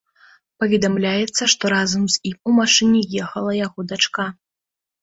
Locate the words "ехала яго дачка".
3.23-4.33